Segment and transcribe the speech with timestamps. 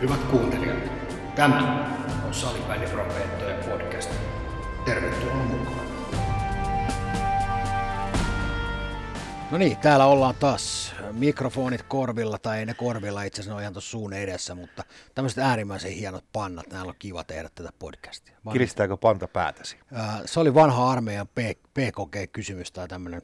[0.00, 0.76] Hyvät kuuntelijat,
[1.34, 1.86] tämä
[2.26, 4.10] on Salibändiprofeettojen podcast.
[4.84, 5.85] Tervetuloa mukaan.
[9.50, 13.60] No niin, täällä ollaan taas mikrofonit korvilla, tai ei ne korvilla, itse asiassa ne on
[13.60, 14.84] ihan tuossa suun edessä, mutta
[15.14, 18.36] tämmöiset äärimmäisen hienot pannat, näillä on kiva tehdä tätä podcastia.
[18.44, 19.76] Vanha, Kiristääkö panta päätäsi?
[19.92, 21.28] Ää, se oli vanha armeijan
[21.74, 23.22] PKG-kysymys tai tämmöinen.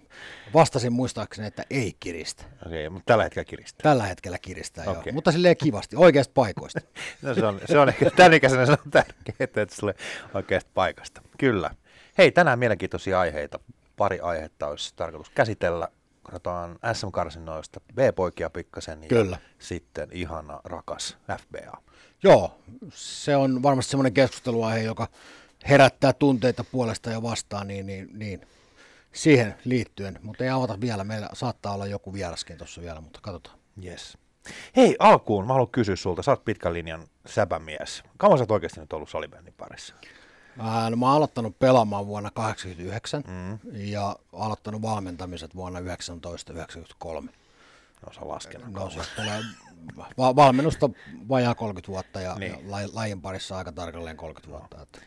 [0.54, 2.44] Vastasin muistaakseni, että ei kiristä.
[2.66, 3.82] Okei, okay, mutta tällä hetkellä kiristää.
[3.82, 5.02] Tällä hetkellä kiristää, okay.
[5.06, 5.14] joo.
[5.14, 6.80] Mutta silleen kivasti, oikeasta paikoista.
[7.22, 9.94] no se on, se on ehkä tämän ikäisenä se on tärkeää, että se
[10.34, 11.22] oikeasta paikasta.
[11.38, 11.70] Kyllä.
[12.18, 13.58] Hei, tänään mielenkiintoisia aiheita.
[13.96, 15.88] Pari aihetta olisi tarkoitus käsitellä
[16.22, 19.38] katsotaan SM-karsinoista B-poikia pikkasen ja Kyllä.
[19.58, 21.82] sitten ihana rakas FBA.
[22.22, 22.58] Joo,
[22.94, 25.08] se on varmasti semmoinen keskusteluaihe, joka
[25.68, 28.46] herättää tunteita puolesta ja vastaan, niin, niin, niin
[29.12, 33.58] siihen liittyen, mutta ei avata vielä, meillä saattaa olla joku vieraskin tuossa vielä, mutta katsotaan.
[33.84, 34.18] Yes.
[34.76, 38.02] Hei, alkuun mä haluan kysyä sulta, sä oot pitkän linjan säpämies.
[38.16, 39.94] Kauan sä oot oikeasti nyt ollut salibändin parissa?
[40.58, 43.58] Ää, no mä oon aloittanut pelaamaan vuonna 1989 mm.
[43.74, 47.30] ja aloittanut valmentamiset vuonna 1993.
[48.06, 48.72] No sä laskenut.
[48.72, 49.40] No se tulee
[50.18, 50.90] va- valmennusta
[51.28, 52.52] vajaa 30 vuotta ja, niin.
[52.52, 54.76] ja lajin parissa aika tarkalleen 30 vuotta.
[54.76, 54.82] No.
[54.82, 54.98] Että.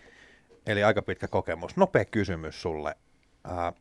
[0.65, 1.77] Eli aika pitkä kokemus.
[1.77, 2.95] Nopea kysymys sulle.
[3.49, 3.73] Äh,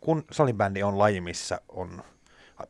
[0.00, 2.02] kun salibändi on laji, missä on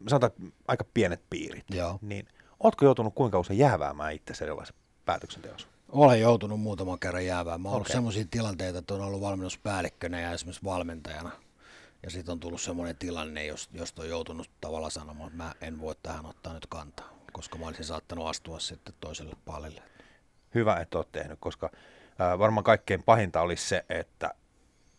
[0.09, 1.99] sanotaan aika pienet piirit, Joo.
[2.01, 2.29] niin
[2.61, 5.69] ootko joutunut kuinka usein jääväämään itse erilaisen päätöksenteossa?
[5.93, 7.61] Olen joutunut muutaman kerran jäävään.
[7.61, 7.77] Mä oon okay.
[7.77, 11.31] ollut sellaisia tilanteita, että on ollut valmennuspäällikkönä ja esimerkiksi valmentajana.
[12.03, 15.81] Ja sitten on tullut sellainen tilanne, jos, josta on joutunut tavallaan sanomaan, että mä en
[15.81, 19.83] voi tähän ottaa nyt kantaa, koska mä olisin saattanut astua sitten toiselle pallille.
[20.55, 21.71] Hyvä, että oot tehnyt, koska
[22.39, 24.35] varmaan kaikkein pahinta olisi se, että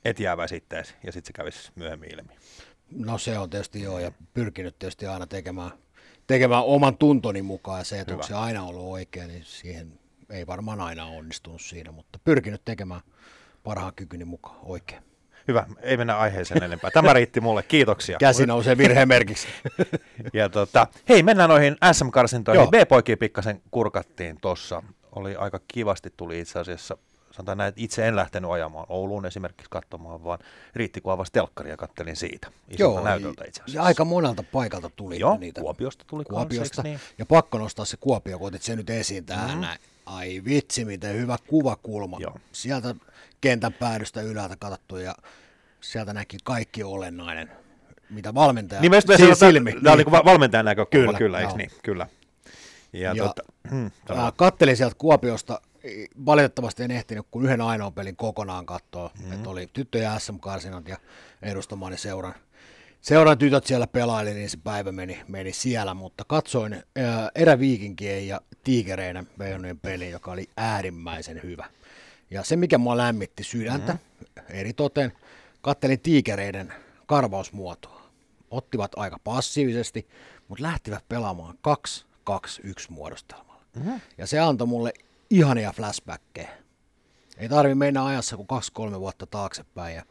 [0.06, 2.34] et sitten ja sitten se kävisi myöhemmin ilmi.
[2.92, 5.72] No se on tietysti joo, ja pyrkinyt tietysti aina tekemään,
[6.28, 10.00] tekemään oman tuntoni mukaan, ja se, että onko se aina ollut oikein, niin siihen
[10.34, 13.02] ei varmaan aina onnistunut siinä, mutta pyrkinyt tekemään
[13.64, 15.04] parhaan kykyni mukaan oikein.
[15.48, 16.92] Hyvä, ei mennä aiheeseen enempää.
[16.92, 18.18] Tämä riitti mulle, kiitoksia.
[18.18, 19.48] Käsi nousee virhemerkiksi.
[20.34, 22.70] ja tota, hei, mennään noihin SM-karsintoihin.
[22.70, 24.84] B-poikia pikkasen kurkattiin tuossa.
[25.16, 26.98] Oli aika kivasti, tuli itse asiassa
[27.34, 30.40] sanotaan näin, että itse en lähtenyt ajamaan Ouluun esimerkiksi katsomaan, vaan
[30.76, 33.80] riitti kun avasi telkkari ja kattelin siitä Joo, näytöltä itse asiassa.
[33.80, 35.62] Ja aika monelta paikalta tuli Joo, niitä.
[35.62, 36.84] Kuopiosta tuli Kuopiosta.
[36.84, 37.00] Niin.
[37.18, 39.62] Ja pakko nostaa se Kuopio, kun otit sen nyt esiin tähän mm-hmm.
[39.62, 39.80] näin.
[40.06, 42.18] Ai vitsi, miten hyvä kuvakulma.
[42.20, 42.36] Joo.
[42.52, 42.96] Sieltä
[43.42, 45.16] kentän päädystä ylältä katsottu ja
[45.82, 47.52] sieltä näki kaikki olennainen,
[48.10, 49.72] mitä valmentaja niin si- silmi.
[49.72, 50.08] Tämä niin.
[50.10, 51.72] oli valmentajan näkökulma, kyllä, kyllä eikö niin?
[51.84, 52.08] Kyllä.
[52.94, 53.92] Ja, ja tota, hmm,
[54.36, 55.62] kattelin sieltä Kuopiosta,
[56.26, 59.34] valitettavasti en ehtinyt kuin yhden ainoan pelin kokonaan katsoa, mm-hmm.
[59.34, 60.98] että oli tyttöjä SM-karsinat ja
[61.42, 62.34] edustamani seuran
[63.04, 68.42] seuran tytöt siellä pelaili, niin se päivä meni, meni siellä, mutta katsoin ää, eräviikinkien ja
[68.64, 71.66] tiikereiden Beijonien peli, joka oli äärimmäisen hyvä.
[72.32, 74.56] Ja se, mikä mua lämmitti sydäntä, mm-hmm.
[74.60, 75.14] eri toten,
[75.62, 76.74] kattelin tiikereiden
[77.06, 78.02] karvausmuotoa.
[78.52, 80.08] Ottivat aika passiivisesti,
[80.48, 81.58] mutta lähtivät pelaamaan
[82.30, 82.34] 2-2-1
[82.90, 83.62] muodostelmalla.
[83.76, 84.02] Mm-hmm.
[84.18, 84.94] Ja se antoi mulle
[85.30, 86.50] ihania flashbackkejä.
[87.38, 90.06] Ei tarvi mennä ajassa kuin kaksi kolme vuotta taaksepäin ja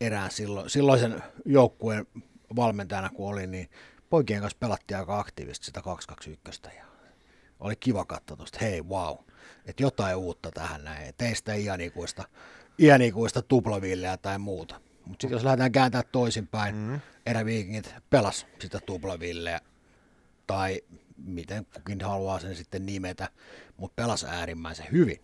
[0.00, 2.06] erään silloin, silloisen joukkueen
[2.56, 3.70] valmentajana kun olin, niin
[4.10, 6.84] poikien kanssa pelattiin aika aktiivisesti sitä 221 ja
[7.60, 9.16] oli kiva katsoa tuosta, hei wow,
[9.66, 12.24] että jotain uutta tähän näin, teistä iänikuista,
[12.78, 14.80] iänikuista tuplavilleä tai muuta.
[15.04, 17.00] Mutta sitten jos lähdetään kääntää toisinpäin, mm-hmm.
[17.26, 19.60] eräviikingit pelas sitä tuplavilleä
[20.46, 20.80] tai
[21.16, 23.28] miten kukin haluaa sen sitten nimetä,
[23.76, 25.20] mutta pelas äärimmäisen hyvin.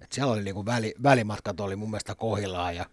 [0.00, 2.86] Et siellä oli niinku väli, välimatkat oli mun mielestä kohillaan ja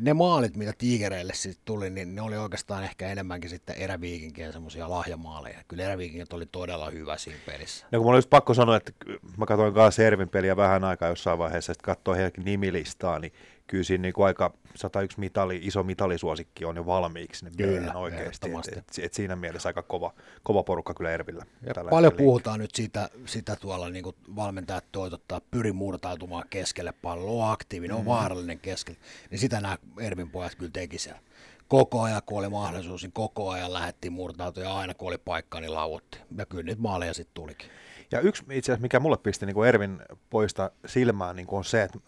[0.00, 4.90] ne maalit, mitä Tigereille sitten tuli, niin ne oli oikeastaan ehkä enemmänkin sitten eräviikinkien semmoisia
[4.90, 5.58] lahjamaaleja.
[5.68, 7.86] Kyllä eräviikinkit oli todella hyvä siinä pelissä.
[7.92, 8.92] No kun mä olisi pakko sanoa, että
[9.36, 13.32] mä katsoin kanssa Ervin peliä vähän aikaa jossain vaiheessa, että katsoin heidän nimilistaa, niin
[13.70, 18.50] kyllä siinä niin kuin aika 101 mitali, iso mitalisuosikki on jo valmiiksi niin kyllä, oikeasti.
[18.50, 21.46] Et, et, et, siinä mielessä aika kova, kova porukka kyllä Ervillä.
[21.90, 27.96] Paljon puhutaan nyt siitä, sitä tuolla niin kuin valmentajat toitottaa, pyri murtautumaan keskelle palloa, aktiivinen,
[27.96, 28.00] mm.
[28.00, 29.00] on vaarallinen keskelle.
[29.30, 31.20] Niin sitä nämä Ervin pojat kyllä teki siellä.
[31.68, 35.60] Koko ajan, kun oli mahdollisuus, niin koko ajan lähdettiin murtautua ja aina kun oli paikka,
[35.60, 36.18] niin lauotti.
[36.36, 37.70] Ja kyllä nyt maaleja sitten tulikin.
[38.12, 39.98] Ja yksi itse asiassa, mikä mulle pisti niin kuin Ervin
[40.30, 41.98] poista silmään, niin kuin on se, että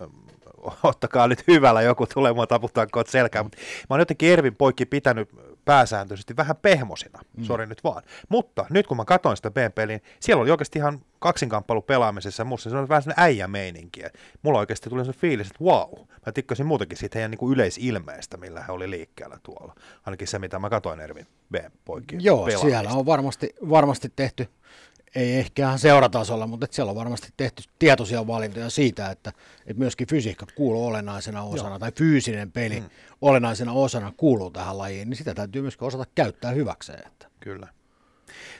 [0.82, 2.06] ottakaa nyt hyvällä joku
[2.48, 5.28] taputtaa koot selkään, mutta mä oon jotenkin Ervin poikki pitänyt
[5.64, 7.44] pääsääntöisesti vähän pehmosina, mm.
[7.44, 8.02] sori nyt vaan.
[8.28, 12.76] Mutta nyt kun mä katsoin sitä B-peliä, siellä oli oikeasti ihan kaksinkamppailu pelaamisessa, musta se
[12.76, 14.02] on vähän sellainen äijämeininki.
[14.42, 15.92] Mulla oikeasti tuli se fiilis, että wow,
[16.26, 19.74] mä tikkasin muutenkin siitä heidän niin yleisilmeestä, millä he oli liikkeellä tuolla.
[20.06, 22.66] Ainakin se, mitä mä katsoin Ervin B-poikien Joo, pelaamista.
[22.66, 24.48] siellä on varmasti, varmasti tehty
[25.14, 29.32] ei ehkä ihan seuratasolla, mutta siellä on varmasti tehty tietoisia valintoja siitä, että,
[29.66, 31.78] että myöskin fysiikka kuuluu olennaisena osana, Joo.
[31.78, 32.86] tai fyysinen peli mm.
[33.20, 37.06] olennaisena osana kuuluu tähän lajiin, niin sitä täytyy myöskin osata käyttää hyväkseen.
[37.06, 37.26] Että.
[37.40, 37.68] Kyllä.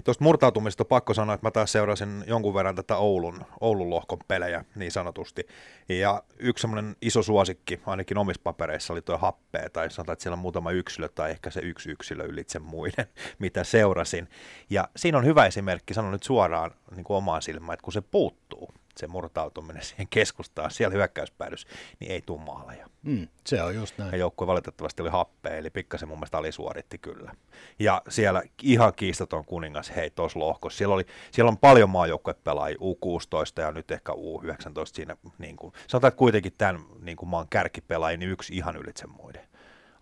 [0.05, 4.19] Tuosta murtautumisesta on pakko sanoa, että mä taas seurasin jonkun verran tätä Oulun, Oulun lohkon
[4.29, 5.47] pelejä niin sanotusti.
[5.89, 10.35] Ja yksi semmoinen iso suosikki, ainakin omissa papereissa, oli tuo happea, tai sanotaan, että siellä
[10.35, 13.07] on muutama yksilö, tai ehkä se yksi yksilö ylitse muiden,
[13.39, 14.29] mitä seurasin.
[14.71, 18.01] Ja siinä on hyvä esimerkki, sanon nyt suoraan niin kuin omaan silmään, että kun se
[18.01, 21.67] puuttuu, se murtautuminen siihen keskustaan, siellä hyökkäyspäädys,
[22.01, 22.87] niin ei tule maaleja.
[23.03, 24.13] Mm, se on just näin.
[24.13, 27.33] Ja joukkue valitettavasti oli happea, eli pikkasen mun mielestä alisuoritti kyllä.
[27.79, 30.79] Ja siellä ihan kiistaton kuningas, hei, tuossa lohkossa.
[30.79, 34.17] Siellä, oli, siellä on paljon maajoukkuepelaajia, U16 ja nyt ehkä U19
[34.87, 35.17] siinä.
[35.39, 39.52] Niin kuin, sanotaan, että kuitenkin tämän niin kuin maan kärkipelaaja, niin yksi ihan ylitse muiden.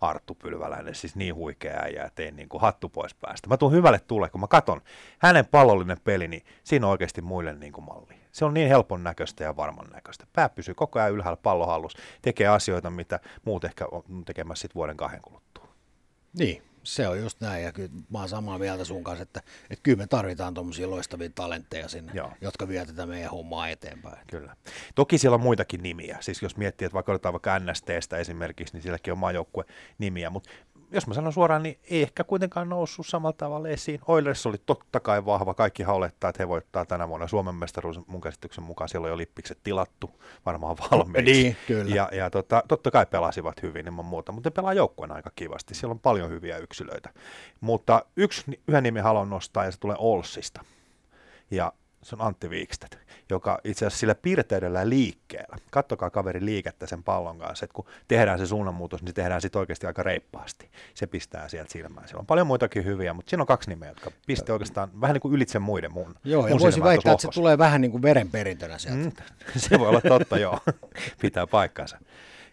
[0.01, 3.47] Arttu Pylväläinen, siis niin huikea äijä, että tein niin kuin hattu pois päästä.
[3.47, 4.81] Mä tuun hyvälle tulle, kun mä katon
[5.19, 8.15] hänen pallollinen peli, niin siinä on oikeasti muille niin kuin malli.
[8.31, 10.27] Se on niin helpon näköistä ja varman näköistä.
[10.33, 14.97] Pää pysyy koko ajan ylhäällä pallohallus, tekee asioita, mitä muut ehkä on tekemässä sit vuoden
[14.97, 15.67] kahden kuluttua.
[16.37, 19.83] Niin, se on just näin, ja kyllä mä oon samaa mieltä sun kanssa, että, että
[19.83, 22.31] kyllä me tarvitaan tuommoisia loistavia talentteja sinne, Joo.
[22.41, 24.17] jotka vie tätä meidän hommaa eteenpäin.
[24.27, 24.55] Kyllä.
[24.95, 28.81] Toki siellä on muitakin nimiä, siis jos miettii, että vaikka otetaan vaikka NSTstä esimerkiksi, niin
[28.81, 29.65] sielläkin on maajoukkue
[29.97, 30.49] nimiä, mutta
[30.91, 33.99] jos mä sanon suoraan, niin ei ehkä kuitenkaan noussut samalla tavalla esiin.
[34.07, 38.21] Oilers oli totta kai vahva, kaikki olettaa, että he voittaa tänä vuonna Suomen mestaruus mun
[38.21, 41.31] käsityksen mukaan, siellä oli jo lippikset tilattu varmaan valmiiksi.
[41.33, 41.95] Niin, kyllä.
[41.95, 45.75] Ja, ja tota, totta kai pelasivat hyvin ilman muuta, mutta ne pelaa joukkueen aika kivasti,
[45.75, 47.09] siellä on paljon hyviä yksilöitä.
[47.61, 50.61] Mutta yksi, yhden nimen haluan nostaa ja se tulee Olsista.
[51.51, 51.73] Ja
[52.03, 52.95] se on Antti Viikstedt,
[53.29, 58.39] joka itse asiassa sillä pirteydellä liikkeellä, kattokaa kaveri liikettä sen pallon kanssa, että kun tehdään
[58.39, 60.69] se suunnanmuutos, niin tehdään sitten oikeasti aika reippaasti.
[60.93, 62.07] Se pistää sieltä silmään.
[62.07, 65.21] Siellä on paljon muitakin hyviä, mutta siinä on kaksi nimeä, jotka pistää oikeastaan vähän niin
[65.21, 66.15] kuin ylitse muiden mun.
[66.23, 69.03] Joo, ja voisi väittää, että se tulee vähän niin kuin verenperintönä sieltä.
[69.03, 69.11] Mm,
[69.69, 70.59] se voi olla totta, joo.
[71.21, 71.97] Pitää paikkansa.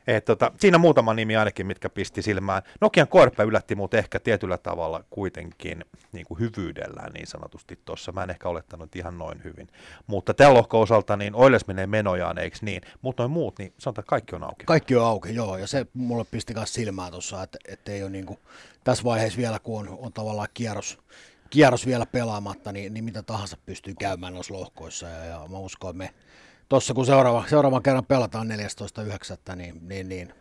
[0.08, 2.62] Et tota, siinä muutama nimi ainakin, mitkä pisti silmään.
[2.80, 8.12] Nokian korpe yllätti mut ehkä tietyllä tavalla kuitenkin niin kuin hyvyydellään niin sanotusti tuossa.
[8.12, 9.68] Mä en ehkä olettanut ihan noin hyvin.
[10.06, 12.82] Mutta tällä lohko osalta niin Oiles menee menojaan, eikö niin?
[13.02, 14.64] Mutta noin muut, niin sanotaan, että kaikki on auki.
[14.64, 15.56] Kaikki on auki, joo.
[15.56, 18.38] Ja se mulle pisti myös silmään tuossa, että, että ei ole niin kuin,
[18.84, 20.98] tässä vaiheessa vielä, kun on, on tavallaan kierros,
[21.50, 25.06] kierros vielä pelaamatta, niin, niin mitä tahansa pystyy käymään noissa lohkoissa.
[25.06, 26.14] Ja, ja mä uskon, että me
[26.68, 28.48] tuossa kun seuraava, seuraavan kerran pelataan
[29.50, 30.34] 14.9., niin, niin, niin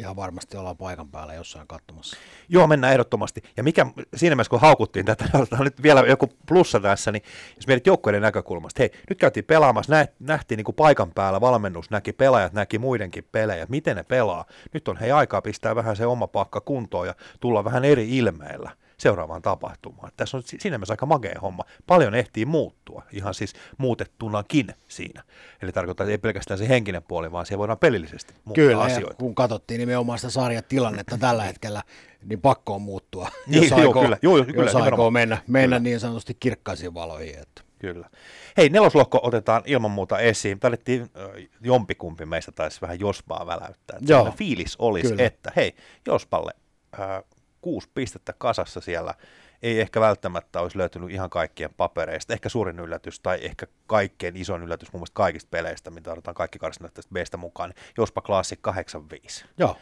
[0.00, 2.16] ihan varmasti ollaan paikan päällä jossain katsomassa.
[2.48, 3.42] Joo, mennään ehdottomasti.
[3.56, 3.86] Ja mikä
[4.16, 7.22] siinä mielessä, kun haukuttiin tätä, on nyt vielä joku plussa tässä, niin
[7.56, 12.12] jos mietit joukkueiden näkökulmasta, hei, nyt käytiin pelaamassa, nähtiin niin kuin paikan päällä, valmennus näki,
[12.12, 14.44] pelaajat näki muidenkin pelejä, miten ne pelaa.
[14.72, 18.70] Nyt on hei aikaa pistää vähän se oma pakka kuntoon ja tulla vähän eri ilmeillä
[19.04, 20.12] seuraavaan tapahtumaan.
[20.16, 21.64] Tässä on siinä mielessä aika magea homma.
[21.86, 25.22] Paljon ehtii muuttua, ihan siis muutettunakin siinä.
[25.62, 29.14] Eli tarkoittaa, että ei pelkästään se henkinen puoli, vaan siellä voidaan pelillisesti muuttaa Kyllä, asioita.
[29.14, 31.82] kun katsottiin nimenomaan sitä sarjatilannetta tällä hetkellä,
[32.24, 35.78] niin pakko on muuttua, niin, jos, aikoo, kyllä, joo, joo, kyllä, jos aikoo mennä, mennä
[35.78, 37.38] niin sanotusti kirkkaisiin valoihin.
[37.38, 37.62] Että.
[37.78, 38.10] Kyllä.
[38.56, 40.60] Hei, neloslohko otetaan ilman muuta esiin.
[40.60, 41.10] Tarvittiin
[41.60, 43.98] jompikumpi meistä taisi vähän Jospaa väläyttää.
[44.00, 45.26] Joo, fiilis olisi, kyllä.
[45.26, 45.74] että hei,
[46.06, 46.52] Jospalle
[47.00, 47.24] äh,
[47.64, 49.14] kuusi pistettä kasassa siellä.
[49.62, 52.32] Ei ehkä välttämättä olisi löytynyt ihan kaikkien papereista.
[52.32, 56.58] Ehkä suurin yllätys tai ehkä kaikkein isoin yllätys mun mielestä kaikista peleistä, mitä otetaan kaikki
[56.58, 59.44] karsinat tästä Bstä mukaan, niin Jospa Classic 85.
[59.58, 59.76] Joo.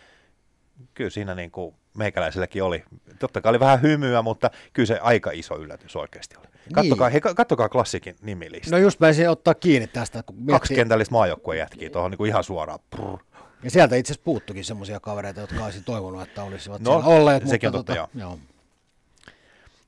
[0.94, 2.84] Kyllä siinä niin kuin meikäläiselläkin oli.
[3.18, 6.46] Totta kai oli vähän hymyä, mutta kyllä se aika iso yllätys oikeasti oli.
[6.74, 7.22] Kattokaa, niin.
[7.24, 8.70] hei, kattokaa klassikin nimilista.
[8.70, 10.22] No just mä ottaa kiinni tästä.
[10.22, 10.54] Kun miettii...
[10.54, 12.78] Kaksi kentällistä maajoukkueen jätkiä tuohon niin kuin ihan suoraan.
[12.90, 13.18] Prr.
[13.62, 17.48] Ja sieltä itse asiassa puuttukin semmoisia kavereita, jotka olisi toivonut, että olisivat no, siellä olleet.
[17.48, 18.28] Sekin mutta on totta, tota, joo.
[18.30, 18.38] joo.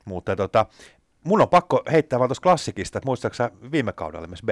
[0.04, 0.66] Mutta tota,
[1.24, 4.48] mun on pakko heittää vaan tuosta klassikista, että muistaaksä viime kaudella myös b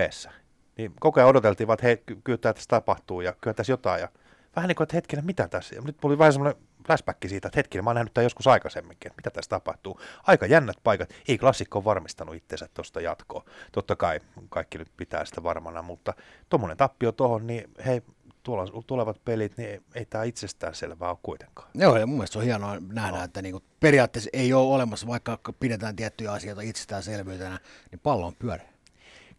[0.78, 4.00] niin koko ajan odoteltiin vaan, että hei, kyllä tässä tapahtuu ja kyllä tässä jotain.
[4.00, 4.08] Ja
[4.56, 5.76] vähän niin kuin, että hetkinen, mitä tässä?
[5.84, 9.18] Nyt tuli vähän semmoinen flashback siitä, että hetkinen, mä oon nähnyt tämän joskus aikaisemminkin, että
[9.18, 10.00] mitä tässä tapahtuu.
[10.22, 11.10] Aika jännät paikat.
[11.28, 13.44] Ei klassikko ole varmistanut itsensä tuosta jatkoa.
[13.72, 16.14] Totta kai kaikki nyt pitää sitä varmana, mutta
[16.48, 18.02] tuommoinen tappio tuohon, niin hei,
[18.42, 21.68] tuolla, tulevat pelit, niin ei tämä itsestään selvää ole kuitenkaan.
[21.74, 23.24] Joo, ja mun mielestä on hienoa nähdä, no.
[23.24, 27.58] että niinku periaatteessa ei ole olemassa, vaikka pidetään tiettyjä asioita itsestäänselvyytenä,
[27.90, 28.72] niin pallo on pyöreä.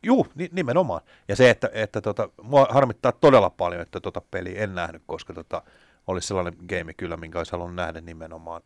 [0.03, 1.01] Juu, nimenomaan.
[1.27, 5.33] Ja se, että, että tota, mua harmittaa todella paljon, että tota peliä en nähnyt, koska
[5.33, 5.61] tota,
[6.07, 8.61] olisi sellainen game kyllä, minkä olisi halunnut nähdä nimenomaan,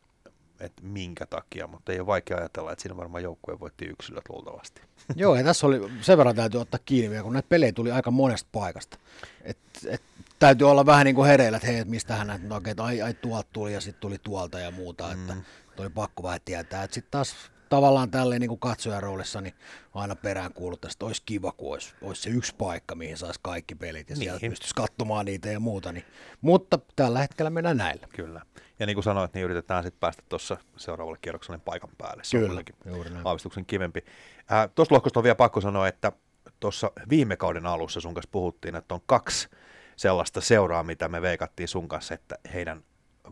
[0.59, 4.81] että minkä takia, mutta ei ole vaikea ajatella, että siinä varmaan joukkue voitti yksilöt luultavasti.
[5.15, 8.49] Joo, ja tässä oli, sen verran täytyy ottaa kiinni kun näitä pelejä tuli aika monesta
[8.51, 8.97] paikasta.
[9.41, 10.01] Et, et,
[10.39, 13.13] täytyy olla vähän niin kuin hereillä, että hei, että mistähän näitä, no, että ai, ai
[13.13, 15.29] tuolta tuli ja sitten tuli tuolta ja muuta, mm.
[15.29, 15.33] että
[15.79, 16.87] oli pakko vähän tietää.
[16.91, 17.35] Sitten taas
[17.69, 19.53] tavallaan tälleen niin kuin katsojan roolissa niin
[19.93, 23.75] aina perään kuuluttaa, että olisi kiva, kun olisi, olisi se yksi paikka, mihin saisi kaikki
[23.75, 24.23] pelit ja niin.
[24.23, 25.91] sieltä pystyisi katsomaan niitä ja muuta.
[25.91, 26.05] Niin.
[26.41, 28.07] Mutta tällä hetkellä mennään näillä.
[28.15, 28.41] Kyllä.
[28.79, 32.23] Ja niin kuin sanoit, niin yritetään sitten päästä tuossa seuraavalle kierrokselle paikan päälle.
[32.23, 33.27] Se Kyllä, on juuri näin.
[33.27, 34.05] aavistuksen kivempi.
[34.51, 36.11] Äh, Tuosta lohkosta on vielä pakko sanoa, että
[36.59, 39.49] tuossa viime kauden alussa sun kanssa puhuttiin, että on kaksi
[39.95, 42.83] sellaista seuraa, mitä me veikattiin sun kanssa, että heidän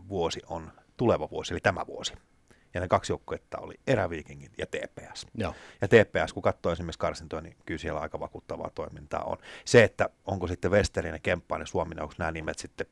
[0.09, 2.13] vuosi on tuleva vuosi, eli tämä vuosi.
[2.75, 5.27] Ja ne kaksi joukkuetta oli Eräviikingit ja TPS.
[5.35, 5.55] Joo.
[5.81, 9.37] Ja TPS, kun katsoo esimerkiksi karsintoja, niin kyllä siellä aika vakuuttavaa toimintaa on.
[9.65, 12.87] Se, että onko sitten Westerin ja Kemppainen ja Suominen, onko nämä nimet sitten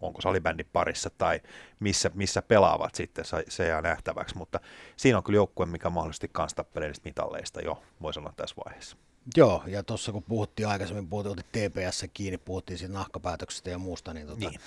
[0.00, 1.40] onko salibändin parissa tai
[1.80, 4.60] missä, missä pelaavat sitten, se jää nähtäväksi, mutta
[4.96, 8.96] siinä on kyllä joukkue, mikä mahdollisesti tappelee mitalleista jo, voi sanoa tässä vaiheessa.
[9.36, 14.26] Joo, ja tuossa kun puhuttiin aikaisemmin, puhuttiin TPS kiinni, puhuttiin siitä nahkapäätöksestä ja muusta, niin,
[14.26, 14.60] tota, niin.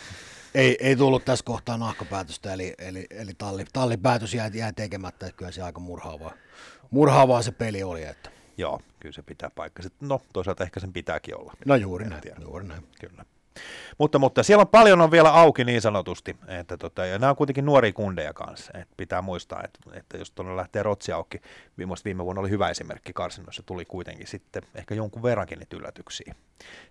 [0.55, 5.37] Ei, ei tullut tässä kohtaa nahkapäätöstä, eli, eli, eli talli, tallipäätös jäi, jäi tekemättä, että
[5.37, 6.33] kyllä se aika murhaavaa,
[6.91, 8.03] murhaavaa se peli oli.
[8.03, 8.29] Että.
[8.57, 9.83] Joo, kyllä se pitää paikka.
[9.99, 11.53] No, toisaalta ehkä sen pitääkin olla.
[11.65, 12.87] No juuri näin, juuri näin.
[12.99, 13.25] Kyllä.
[13.97, 17.35] Mutta, mutta siellä on paljon on vielä auki niin sanotusti, että tota, ja nämä on
[17.35, 21.41] kuitenkin nuoria kundeja kanssa, että pitää muistaa, että, että jos tuonne lähtee rotsi auki,
[21.77, 26.35] viime, viime vuonna oli hyvä esimerkki karsinnoissa, tuli kuitenkin sitten ehkä jonkun verrankin niitä yllätyksiä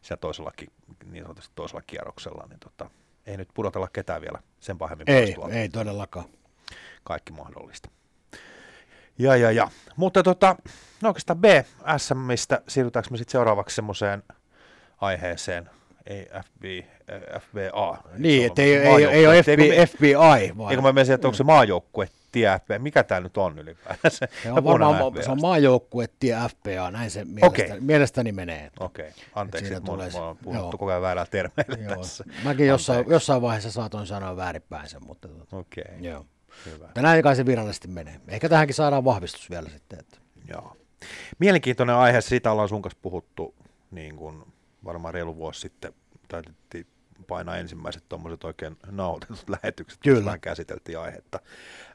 [0.03, 0.69] siellä toisellakin,
[1.05, 2.91] niin sanotusti toisella kierroksella, niin tota,
[3.27, 5.11] ei nyt pudotella ketään vielä sen pahemmin.
[5.11, 6.25] Ei, ei todellakaan.
[7.05, 7.91] Kaikki mahdollista.
[9.19, 9.71] Ja, ja, ja.
[9.97, 10.57] Mutta tota,
[11.03, 11.45] no oikeastaan B,
[11.97, 14.23] SMistä siirrytäänkö me sitten seuraavaksi semmoiseen
[15.01, 15.71] aiheeseen,
[16.09, 18.03] ei FB, äh, FBA.
[18.19, 20.15] Niin, että ei, ei, ei ole FBI, me, FBI
[20.57, 20.71] vaan.
[20.71, 24.11] Eikö mä menisin, että onko se maajoukkue tie FBA, mikä tämä nyt on ylipäätään?
[24.11, 27.81] Se, se on, varmaan, se on maajoukkue tie FBA, näin se mielestäni, okay.
[27.81, 28.71] mielestäni menee.
[28.81, 29.21] Okei, okay.
[29.35, 31.97] anteeksi, että mä oon puhuttu koko ajan väärää termeillä joo.
[31.97, 32.25] tässä.
[32.45, 35.85] Mäkin jossain, jossain vaiheessa saatoin sanoa väärinpäin sen, mutta Okei.
[35.89, 35.99] Okay.
[36.01, 36.27] Joo.
[36.67, 36.89] Hyvä.
[36.97, 38.21] näin kai se virallisesti menee.
[38.29, 39.99] Ehkä tähänkin saadaan vahvistus vielä sitten.
[39.99, 40.19] Että.
[40.49, 40.77] Joo.
[41.39, 43.55] Mielenkiintoinen aihe, siitä ollaan sun kanssa puhuttu
[43.91, 44.43] niin kuin
[44.89, 45.95] varmaan reilu vuosi sitten
[46.29, 46.87] taidettiin
[47.29, 50.25] painaa ensimmäiset tuommoiset oikein nautetut lähetykset, Kyllä.
[50.25, 51.41] vähän käsiteltiin aihetta.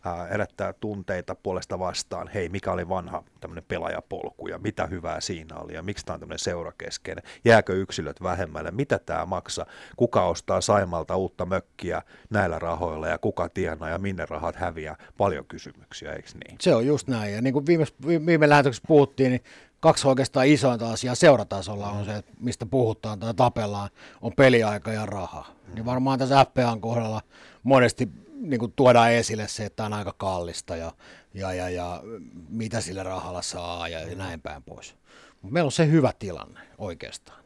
[0.05, 5.55] Ää, herättää tunteita puolesta vastaan, hei mikä oli vanha tämmöinen pelaajapolku ja mitä hyvää siinä
[5.55, 10.62] oli ja miksi tämä on tämmöinen seurakeskeinen, jääkö yksilöt vähemmälle, mitä tämä maksaa, kuka ostaa
[10.62, 16.29] Saimalta uutta mökkiä näillä rahoilla ja kuka tienaa ja minne rahat häviää, paljon kysymyksiä, eikö
[16.47, 16.57] niin?
[16.62, 17.85] Se on just näin ja niin kuin viime,
[18.25, 19.43] viime lähetyksessä puhuttiin, niin
[19.83, 23.89] kaksi oikeastaan isointa asiaa seuratasolla on se, mistä puhutaan tai tapellaan,
[24.21, 25.45] on peliaika ja raha.
[25.73, 27.21] Niin varmaan tässä FPAn kohdalla
[27.63, 30.91] monesti niin kuin tuodaan esille se, että on aika kallista ja,
[31.33, 32.01] ja, ja, ja
[32.49, 34.95] mitä sillä rahalla saa ja, ja näin päin pois.
[35.41, 37.43] Mutta meillä on se hyvä tilanne oikeastaan,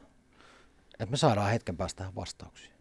[0.91, 2.76] että me saadaan hetken päästä tähän vastauksiin.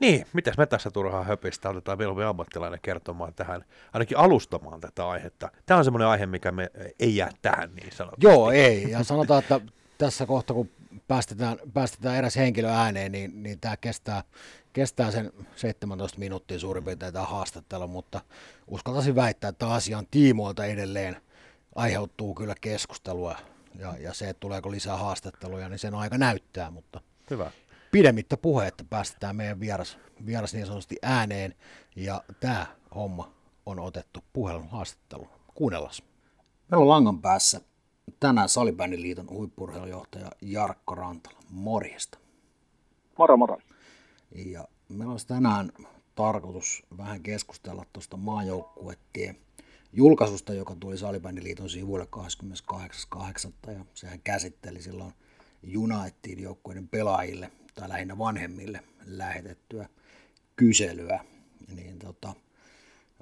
[0.00, 5.48] Niin, mitäs me tässä turhaa höpistä otetaan mieluummin ammattilainen kertomaan tähän, ainakin alustamaan tätä aihetta.
[5.66, 8.26] Tämä on semmoinen aihe, mikä me ei jää tähän niin sanotusti.
[8.26, 8.90] Joo, ei.
[8.90, 9.60] Ja sanotaan, että
[9.98, 10.70] tässä kohta, kun
[11.08, 14.24] päästetään, päästetään eräs henkilö ääneen, niin, niin tämä kestää,
[14.72, 18.20] kestää sen 17 minuuttia suurin piirtein tämä haastattelu, mutta
[18.66, 21.16] uskaltaisin väittää, että asian tiimoilta edelleen
[21.74, 23.36] aiheutuu kyllä keskustelua
[23.78, 27.00] ja, ja se, että tuleeko lisää haastatteluja, niin sen aika näyttää, mutta
[27.30, 27.50] Hyvä
[27.90, 31.54] pidemmittä että päästetään meidän vieras, vieras niin sanotusti ääneen.
[31.96, 33.32] Ja tämä homma
[33.66, 35.28] on otettu puhelun haastatteluun.
[35.54, 35.94] Kuunnellaan.
[36.70, 37.60] Meillä on langan päässä
[38.20, 41.38] tänään Salibändiliiton huippurheilujohtaja Jarkko Rantala.
[41.50, 42.18] Morjesta.
[43.18, 43.58] Moro moro.
[44.34, 45.72] Ja meillä olisi tänään
[46.14, 49.36] tarkoitus vähän keskustella tuosta maajoukkuettien
[49.92, 52.08] julkaisusta, joka tuli Salibändiliiton sivuille
[53.16, 53.72] 28.8.
[53.72, 55.12] ja sehän käsitteli silloin
[55.76, 59.88] United joukkueiden pelaajille tai lähinnä vanhemmille lähetettyä
[60.56, 61.24] kyselyä,
[61.74, 62.34] niin tota,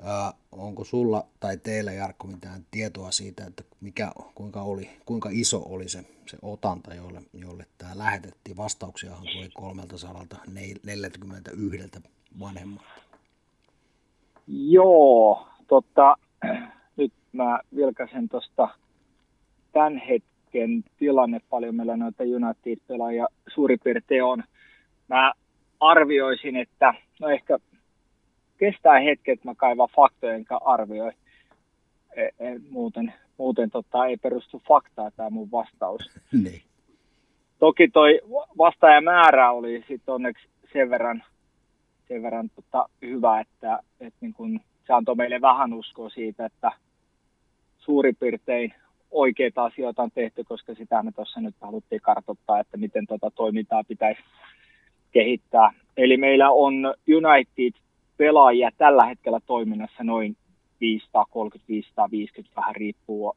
[0.03, 5.63] ää, onko sulla tai teillä Jarkko mitään tietoa siitä, että mikä, kuinka, oli, kuinka iso
[5.67, 8.57] oli se, se otanta, jolle, jolle tämä lähetettiin?
[8.57, 12.03] Vastauksiahan tuli 341
[12.41, 12.91] vanhemmalta.
[14.49, 16.17] Joo, tota,
[16.97, 18.69] nyt mä vilkaisen tuosta
[19.73, 24.45] tämän hetken hetken tilanne, paljon meillä noita United-pelaajia suurin piirtein on.
[25.09, 25.33] Mä
[25.81, 27.59] arvioisin, että no ehkä
[28.59, 31.13] kestää hetki, että mä kaivan faktoja enkä arvioi.
[32.17, 36.11] E, e, muuten muuten tota, ei perustu faktaa tämä mun vastaus.
[36.33, 36.63] Niin.
[37.59, 38.21] Toki toi
[38.59, 41.23] vastaajamäärä oli sitten onneksi sen verran,
[42.09, 46.73] sen verran tota, hyvä, että, että niin kun, se antoi meille vähän uskoa siitä, että
[47.79, 48.75] suurin piirtein
[49.11, 53.85] oikeita asioita on tehty, koska sitä me tuossa nyt haluttiin kartoittaa, että miten tuota toimintaa
[53.85, 54.21] pitäisi
[55.13, 55.71] kehittää.
[55.97, 60.37] Eli meillä on United-pelaajia tällä hetkellä toiminnassa noin
[60.81, 63.37] 530-550, vähän riippuu.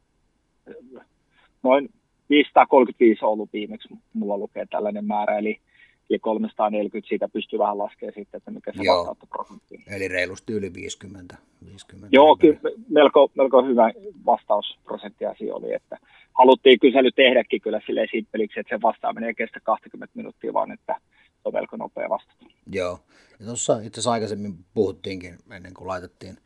[1.64, 1.90] Noin
[2.30, 5.60] 535 on ollut viimeksi, mulla lukee tällainen määrä, eli,
[6.10, 9.94] eli 340 siitä pystyy vähän laskemaan sitten, että mikä se vastaanottoprosentti on.
[9.94, 11.38] Eli reilusti yli 50.
[11.66, 13.92] 50 Joo, kyllä melko, melko hyvä
[14.26, 15.98] vastausprosentti asia oli, että
[16.34, 20.96] haluttiin kysely tehdäkin kyllä sille simppeliksi, että se vastaaminen ei kestä 20 minuuttia, vaan että
[21.24, 22.52] se on melko nopea vastaus.
[22.72, 23.00] Joo,
[23.40, 26.38] ja tuossa itse asiassa aikaisemmin puhuttiinkin ennen kuin laitettiin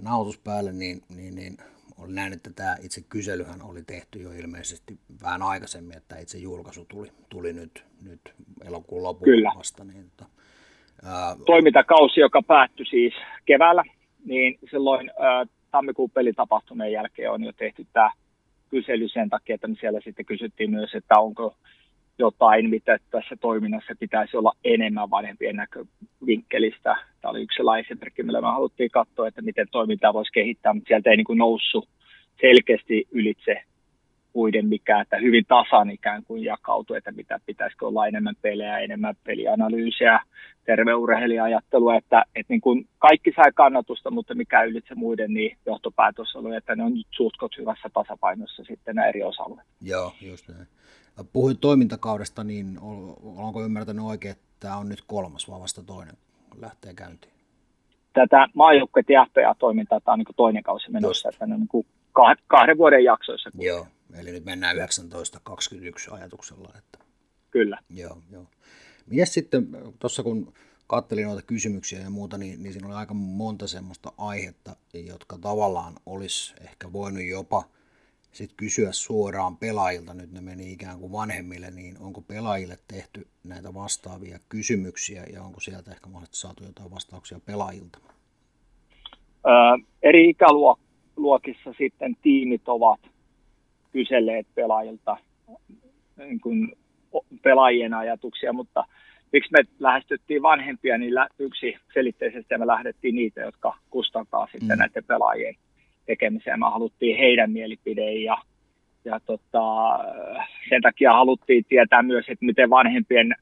[0.00, 1.56] nautus päälle, niin, niin, niin
[1.98, 6.84] olen näin, että tämä itse kyselyhän oli tehty jo ilmeisesti vähän aikaisemmin, että itse julkaisu
[6.84, 8.20] tuli, tuli nyt, nyt
[8.66, 9.52] elokuun lopulla Kyllä.
[9.56, 9.84] vasta.
[9.84, 10.24] Niin, että,
[11.04, 11.36] ää...
[11.46, 13.14] Toimintakausi, joka päättyi siis
[13.46, 13.82] keväällä,
[14.24, 18.10] niin silloin ää, tammikuun pelitapahtumien jälkeen on jo tehty tämä
[18.68, 21.56] kysely sen takia, että siellä sitten kysyttiin myös, että onko
[22.20, 26.96] jotain, mitä tässä toiminnassa pitäisi olla enemmän vanhempien näkövinkkelistä.
[27.20, 30.88] Tämä oli yksi sellainen esimerkki, millä me haluttiin katsoa, että miten toimintaa voisi kehittää, mutta
[30.88, 31.88] sieltä ei niin kuin noussut
[32.40, 33.62] selkeästi ylitse
[34.34, 39.14] muiden mikä, että hyvin tasan ikään kuin jakautuu, että mitä pitäisikö olla enemmän pelejä, enemmän
[39.24, 40.20] pelianalyysiä,
[40.64, 46.56] terveurheilijaajattelua, että, että niin kuin kaikki sai kannatusta, mutta mikä ylitse muiden, niin johtopäätös oli,
[46.56, 49.66] että ne on nyt suhtkot hyvässä tasapainossa sitten nämä eri osa-alueet.
[49.80, 50.66] Joo, just näin.
[51.32, 52.78] Puhuin toimintakaudesta, niin
[53.36, 56.14] onko ymmärtänyt oikein, että tämä on nyt kolmas, vai vasta toinen,
[56.50, 57.32] kun lähtee käyntiin?
[58.12, 59.26] Tätä maajoukkueet ja
[59.58, 61.34] toimintaa, tämä on niin toinen kausi menossa, Just.
[61.34, 63.50] että ne on niin kahden vuoden jaksoissa.
[63.54, 66.72] Joo, eli nyt mennään 19-21 ajatuksella.
[66.78, 66.98] Että...
[67.50, 67.78] Kyllä.
[67.88, 68.46] Joo, joo.
[69.06, 70.52] Mies sitten, tuossa kun
[70.86, 75.94] kattelin noita kysymyksiä ja muuta, niin, niin siinä oli aika monta semmoista aihetta, jotka tavallaan
[76.06, 77.64] olisi ehkä voinut jopa–
[78.32, 83.74] sitten kysyä suoraan pelaajilta, nyt ne meni ikään kuin vanhemmille, niin onko pelaajille tehty näitä
[83.74, 87.98] vastaavia kysymyksiä ja onko sieltä ehkä mahdollisesti saatu jotain vastauksia pelaajilta?
[89.46, 89.50] Ö,
[90.02, 93.00] eri ikäluokissa sitten tiimit ovat
[93.92, 95.16] kyselleet pelaajilta
[96.16, 96.72] niin kuin
[97.42, 98.84] pelaajien ajatuksia, mutta
[99.32, 104.78] miksi me lähestyttiin vanhempia, niin yksi selitteisesti me lähdettiin niitä, jotka kustantaa sitten mm.
[104.78, 105.54] näiden pelaajien
[106.06, 106.60] tekemiseen.
[106.60, 108.36] Me haluttiin heidän mielipideen ja,
[109.04, 109.64] ja tota,
[110.68, 113.34] sen takia haluttiin tietää myös, että miten vanhempien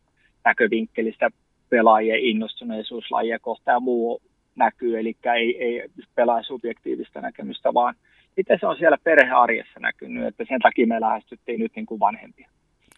[0.45, 1.31] näkövinkkelistä
[1.69, 4.23] pelaajien innostuneisuus lajia kohtaan ja muu
[4.57, 7.95] näkyy, eli ei, ei pelaa subjektiivista näkemystä, vaan
[8.39, 12.49] miten se on siellä perhearjessa näkynyt, että sen takia me lähestyttiin nyt niin kuin vanhempia.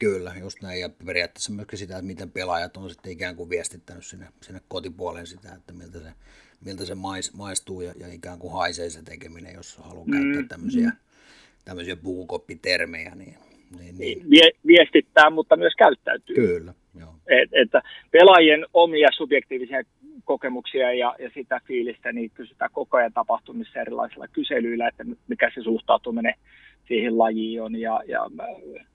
[0.01, 0.81] Kyllä, just näin.
[0.81, 5.27] Ja periaatteessa myöskin sitä, että miten pelaajat on sitten ikään kuin viestittänyt sinne, sinne kotipuoleen
[5.27, 6.13] sitä, että miltä se
[6.65, 10.13] miltä se mais, maistuu ja, ja ikään kuin haisee se tekeminen, jos haluaa mm.
[10.13, 10.97] käyttää tämmöisiä, mm.
[11.65, 13.13] tämmöisiä puukoppitermejä.
[13.15, 13.35] Niin,
[13.79, 14.31] niin, niin.
[14.31, 16.35] Vie, viestittää, mutta myös käyttäytyy.
[16.35, 16.75] Kyllä.
[17.01, 17.15] Joo.
[17.27, 19.83] Et, että pelaajien omia subjektiivisia
[20.25, 25.63] kokemuksia ja, ja sitä fiilistä niin kysytään koko ajan tapahtumissa erilaisilla kyselyillä, että mikä se
[25.63, 26.35] suhtautuminen
[26.89, 28.87] siihen lajiin on ja, ja äh,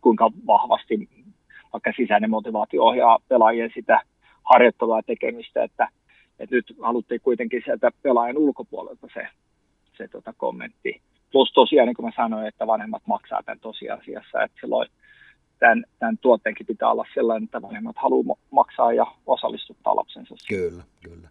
[0.00, 1.08] kuinka vahvasti
[1.72, 4.00] vaikka sisäinen motivaatio ohjaa pelaajien sitä
[4.42, 5.88] harjoittelua tekemistä, että
[6.38, 9.28] et nyt haluttiin kuitenkin sieltä pelaajan ulkopuolelta se,
[9.96, 11.00] se tota kommentti.
[11.32, 14.88] Plus tosiaan, niin kuin mä sanoin, että vanhemmat maksaa tämän tosiasiassa, että silloin
[15.58, 20.34] tämän, tämän tuotteenkin pitää olla sellainen, että vanhemmat haluaa maksaa ja osallistuttaa lapsensa.
[20.48, 21.28] Kyllä, kyllä.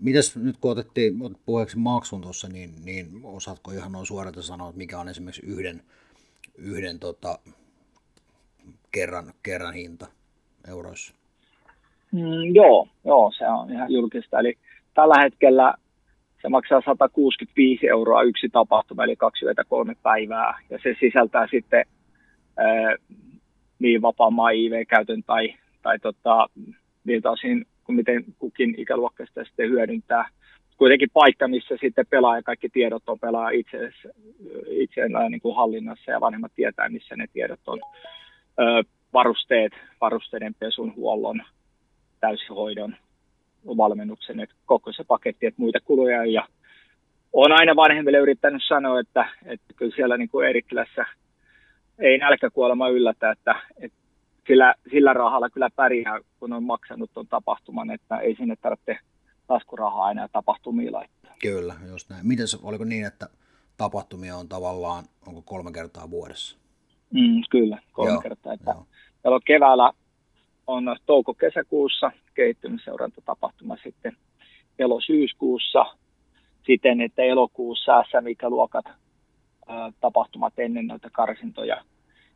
[0.00, 1.14] Mitäs nyt kun otettiin
[1.46, 5.82] puheeksi maksun tuossa, niin, niin osaatko ihan noin suorata sanoa, että mikä on esimerkiksi yhden,
[6.58, 7.38] yhden tota,
[8.92, 10.06] kerran, kerran hinta
[10.68, 11.14] euroissa?
[12.12, 14.40] Mm, joo, joo, se on ihan julkista.
[14.40, 14.58] Eli
[14.94, 15.74] tällä hetkellä
[16.42, 20.58] se maksaa 165 euroa yksi tapahtuma, eli kaksi yötä kolme päivää.
[20.70, 21.84] Ja se sisältää sitten
[23.78, 26.46] niin vapaa IV-käytön tai, tai tota,
[27.04, 30.28] niiltä osin, kuin miten kukin ikäluokka sitä sitten hyödyntää.
[30.76, 33.90] Kuitenkin paikka, missä sitten pelaaja, kaikki tiedot on pelaa itse,
[34.70, 37.78] itseään niin kuin hallinnassa ja vanhemmat tietää, missä ne tiedot on.
[38.60, 41.42] Ö, varusteet, varusteiden pesun, huollon,
[42.20, 42.96] täysihoidon,
[43.66, 46.48] valmennuksen, että koko se paketti, että muita kuluja ja
[47.32, 51.04] on aina vanhemmille yrittänyt sanoa, että, että kyllä siellä niin kuin Eerikkilässä
[51.98, 53.98] ei nälkäkuolema yllätä, että, että
[54.46, 58.98] sillä, sillä rahalla kyllä pärjää, kun on maksanut tuon tapahtuman, että ei sinne tarvitse
[59.46, 61.34] taskurahaa enää tapahtumia laittaa.
[61.42, 62.26] Kyllä, just näin.
[62.26, 63.26] Miten oliko niin, että
[63.76, 66.58] tapahtumia on tavallaan, onko kolme kertaa vuodessa?
[67.10, 68.52] Mm, kyllä, kolme Joo, kertaa.
[68.52, 68.74] Että
[69.24, 69.92] on keväällä
[70.66, 74.16] on touko-kesäkuussa kehittymisseurantatapahtuma sitten
[74.78, 75.84] elo-syyskuussa
[76.66, 78.84] siten, että elokuussa SM-ikäluokat
[80.00, 81.84] tapahtumat ennen noita karsintoja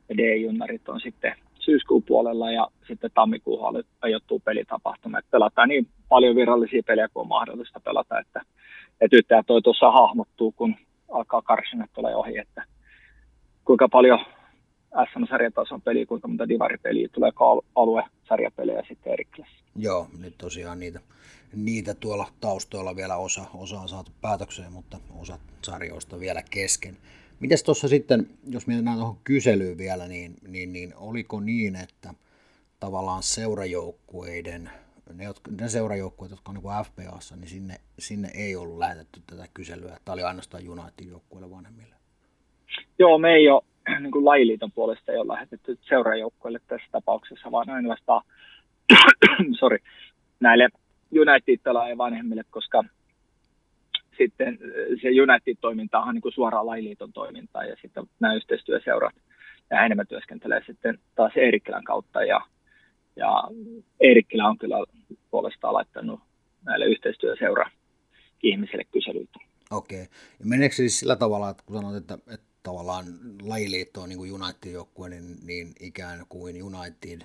[0.09, 5.19] ja D-junnarit on sitten syyskuun puolella ja sitten tammikuuhun ajoittuu pelitapahtuma.
[5.19, 8.43] Että pelataan niin paljon virallisia pelejä kuin on mahdollista pelata, että,
[9.01, 10.75] että tyttäjä toi tuossa hahmottuu, kun
[11.11, 12.65] alkaa karsinat tulee ohi, että
[13.65, 14.19] kuinka paljon
[15.13, 17.33] SM-sarjatason peliä, kuinka monta divaripeliä, tulee
[17.75, 19.25] alue-sarjapelejä sitten eri
[19.77, 21.01] Joo, nyt tosiaan niitä,
[21.55, 26.97] niitä tuolla taustoilla vielä osa, osa on saatu päätökseen, mutta osa sarjoista vielä kesken.
[27.43, 32.15] Mites tuossa sitten, jos mennään tuohon kyselyyn vielä, niin, niin, niin oliko niin, että
[32.81, 34.71] tavallaan seurajoukkueiden,
[35.15, 35.25] ne,
[35.61, 39.99] ne seurajoukkueet, jotka on niin FPAssa, niin sinne, sinne ei ollut lähetetty tätä kyselyä.
[40.05, 41.95] Tämä oli ainoastaan Unitedin joukkueille vanhemmille.
[42.99, 43.63] Joo, me ei ole,
[44.01, 48.23] niin kuin lajiliiton puolesta ei ole lähetetty seurajoukkueille tässä tapauksessa, vaan ainoastaan
[49.61, 49.79] sorry,
[50.41, 50.69] näille
[51.13, 52.85] United-pelaajien vanhemmille, koska
[54.23, 54.59] sitten
[55.03, 59.15] se United-toiminta on niin suoraan lajiliiton toimintaa ja sitten nämä yhteistyöseurat
[59.71, 62.41] ja enemmän työskentelee sitten taas Eerikkilän kautta ja,
[63.17, 63.43] ja
[64.01, 64.77] Eerikkilä on kyllä
[65.31, 66.21] puolestaan laittanut
[66.65, 67.71] näille yhteistyöseura
[68.43, 69.39] ihmisille kyselyitä.
[69.71, 70.07] Okei.
[70.39, 73.05] Ja meneekö siis sillä tavalla, että kun sanoit, että, että tavallaan
[73.43, 77.21] lajiliitto on niin United-joukkue, niin, niin ikään kuin United,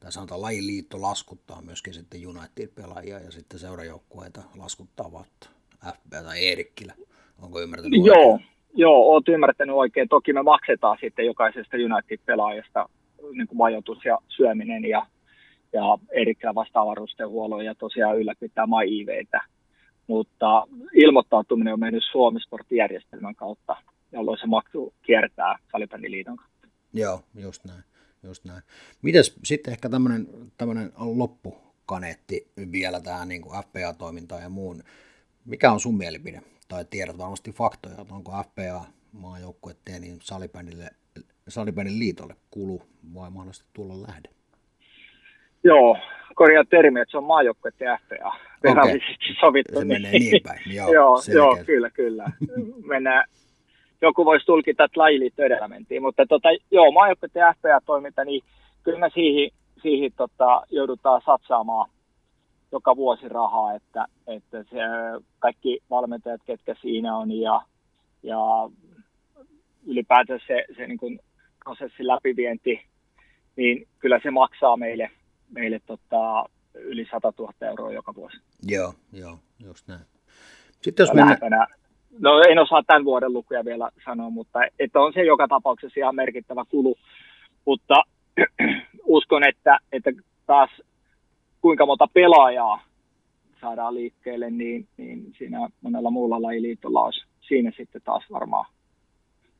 [0.00, 5.50] tai sanotaan lajiliitto laskuttaa myöskin sitten United-pelaajia ja sitten seurajoukkueita laskuttavat
[5.84, 6.94] FB tai Eerikkilä.
[7.42, 8.48] Onko ymmärtänyt Joo, oikein?
[8.74, 10.08] joo, olet ymmärtänyt oikein.
[10.08, 12.88] Toki me maksetaan sitten jokaisesta United-pelaajasta
[13.32, 15.06] niin kuin majoitus ja syöminen ja,
[15.72, 19.40] ja Eerikkilä vastaavarustehuollon ja tosiaan ylläpitää MyIVitä.
[20.06, 23.76] Mutta ilmoittautuminen on mennyt Suomisportin järjestelmän kautta,
[24.12, 26.68] jolloin se maksu kiertää Salibändiliiton kautta.
[26.92, 27.82] Joo, just näin.
[28.22, 28.62] Just näin.
[29.02, 34.82] Mites sitten ehkä tämmöinen, loppukaneetti vielä tähän niin FPA-toimintaan ja muun.
[35.44, 36.40] Mikä on sun mielipide?
[36.68, 40.90] Tai tiedät varmasti faktoja, että onko FPA maajoukkuetteen niin salibändille,
[41.48, 42.82] salibändin liitolle kulu
[43.14, 44.28] vai mahdollisesti tulla lähde?
[45.64, 45.96] Joo,
[46.34, 48.32] korjaa termi, että se on maajoukkuetteen FPA.
[48.70, 49.00] Okay.
[49.40, 49.78] sovittu.
[49.78, 50.60] Se menee niin päin.
[50.76, 52.24] Joo, joo, joo, kyllä, kyllä.
[52.86, 53.24] Mennään,
[54.02, 58.42] joku voisi tulkita, että lajiliitto edellä mentiin, mutta tota, joo, maajoukkuetteen FPA-toiminta, niin
[58.82, 59.50] kyllä me siihen,
[59.82, 61.90] siihen tota, joudutaan satsaamaan
[62.72, 64.78] joka vuosi rahaa, että, että se,
[65.38, 67.62] kaikki valmentajat, ketkä siinä on ja,
[68.22, 68.38] ja
[69.86, 71.20] ylipäätään se, se niin kuin
[71.64, 72.82] prosessin läpivienti,
[73.56, 75.10] niin kyllä se maksaa meille,
[75.50, 78.36] meille tota, yli 100 000 euroa joka vuosi.
[78.62, 80.00] Joo, joo, just näin.
[80.80, 81.66] Sitten jos mennään...
[82.18, 86.14] No en osaa tämän vuoden lukuja vielä sanoa, mutta että on se joka tapauksessa ihan
[86.14, 86.96] merkittävä kulu.
[87.64, 87.94] Mutta
[89.04, 90.10] uskon, että, että
[90.46, 90.70] taas
[91.62, 92.82] kuinka monta pelaajaa
[93.60, 98.66] saadaan liikkeelle, niin, niin siinä monella muulla lajiliitolla olisi siinä sitten taas varmaan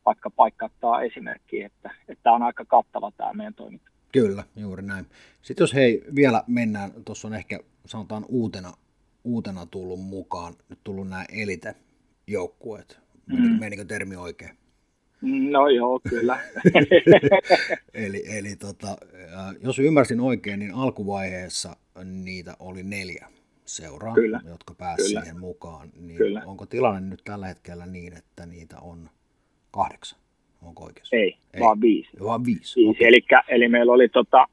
[0.07, 3.91] vaikka paikkauttaa esimerkki, että, että on aika kattava tämä meidän toiminta.
[4.13, 5.07] Kyllä, juuri näin.
[5.43, 8.73] Sitten jos hei vielä mennään, tuossa on ehkä sanotaan uutena,
[9.25, 13.01] uutena tullut mukaan, nyt tullut nämä elite-joukkueet.
[13.27, 13.61] Mm.
[13.61, 14.62] Menikö termi oikein?
[15.23, 16.39] No joo, kyllä.
[17.95, 18.97] eli eli tota,
[19.63, 23.27] jos ymmärsin oikein, niin alkuvaiheessa niitä oli neljä
[23.65, 24.41] seuraa, Kyllä.
[24.49, 25.89] jotka pääsivät siihen mukaan.
[26.01, 26.43] Niin Kyllä.
[26.47, 29.11] Onko tilanne nyt tällä hetkellä niin, että niitä on
[29.71, 30.19] kahdeksan?
[30.63, 31.17] Onko oikeassa?
[31.17, 31.61] Ei, Ei.
[31.61, 32.11] vaan viisi.
[32.25, 32.77] Vaan viisi.
[32.77, 32.91] viisi.
[32.91, 33.09] Okay.
[33.09, 34.47] Eli, eli meillä oli tota,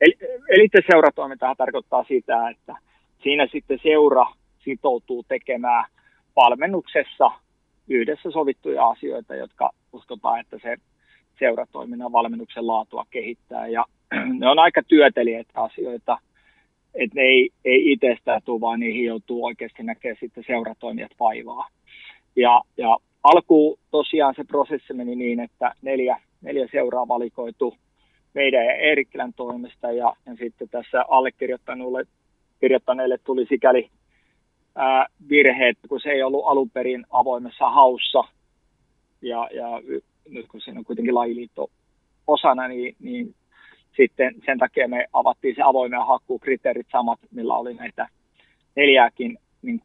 [0.00, 2.76] eli, seuratoimintahan tarkoittaa sitä, että
[3.22, 4.26] siinä sitten seura
[4.64, 5.84] sitoutuu tekemään
[6.36, 7.30] valmennuksessa
[7.88, 10.76] yhdessä sovittuja asioita, jotka uskotaan, että se
[11.38, 13.66] seuratoiminnan valmennuksen laatua kehittää.
[13.66, 13.84] Ja
[14.38, 16.18] ne on aika työtelijöitä asioita,
[16.94, 21.68] että ne ei, ei itsestään tule, vaan niihin joutuu oikeasti näkemään sitten seuratoimijat vaivaa.
[22.36, 27.74] Ja, ja alkuun tosiaan se prosessi meni niin, että neljä, neljä seuraa valikoitu
[28.34, 32.04] meidän ja Eerikkilän toimesta ja, ja sitten tässä allekirjoittaneille
[32.60, 33.90] kirjoittaneille tuli sikäli
[34.76, 38.24] ää, virhe, että kun se ei ollut alun perin avoimessa haussa
[39.24, 39.82] ja, ja
[40.28, 41.70] nyt kun siinä on kuitenkin lajiliitto
[42.26, 43.34] osana, niin, niin
[43.96, 46.00] sitten sen takia me avattiin se avoimen
[46.40, 48.08] kriteerit samat, millä oli näitä
[48.76, 49.80] neljääkin niin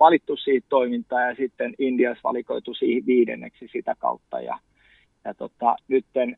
[0.00, 4.40] valittu siitä toimintaa ja sitten Indias valikoitu siihen viidenneksi sitä kautta.
[4.40, 4.58] Ja,
[5.24, 6.36] ja tota, nytten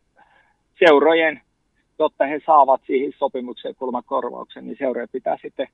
[0.79, 1.41] seurojen,
[1.99, 5.69] jotta he saavat siihen sopimukseen kulmakorvauksen, niin seurojen pitää sitten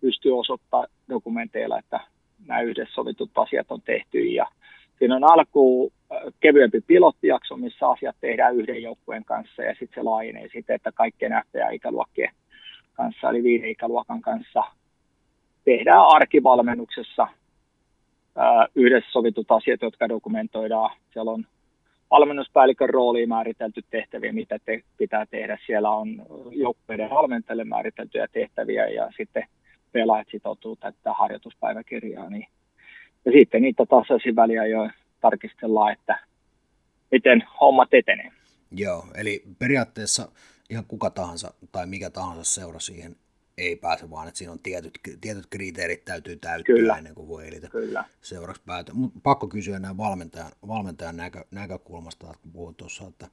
[0.00, 2.00] pystyä osoittamaan dokumenteilla, että
[2.46, 4.46] nämä yhdessä sovitut asiat on tehty ja
[4.98, 5.92] Siinä on alkuun
[6.40, 11.32] kevyempi pilottijakso, missä asiat tehdään yhden joukkueen kanssa ja sitten se laajenee sitten, että kaikkien
[11.32, 12.34] FPA-ikäluokkien
[12.92, 14.62] kanssa, eli viiden ikäluokan kanssa
[15.64, 17.28] tehdään arkivalmennuksessa
[18.74, 20.90] yhdessä sovitut asiat, jotka dokumentoidaan.
[21.12, 21.44] Siellä on
[22.10, 25.58] valmennuspäällikön rooliin määritelty tehtäviä, mitä te, pitää tehdä.
[25.66, 26.08] Siellä on
[26.50, 29.48] joukkueiden valmentajille määriteltyjä tehtäviä ja sitten
[29.92, 32.46] pelaajat sitoutuu tätä harjoituspäiväkirjaa, niin
[33.26, 36.26] ja sitten niitä tasaisin väliä jo tarkistellaan, että
[37.10, 38.32] miten hommat etenee.
[38.70, 40.28] Joo, eli periaatteessa
[40.70, 43.16] ihan kuka tahansa tai mikä tahansa seura siihen
[43.58, 46.96] ei pääse, vaan että siinä on tietyt, tietyt kriteerit täytyy täyttää Kyllä.
[46.98, 48.04] ennen kuin voi elitä Kyllä.
[48.20, 48.94] seuraavaksi päätä.
[48.94, 53.26] Mutta pakko kysyä näin valmentajan, valmentajan näkö, näkökulmasta, kun puhut tuossa, että,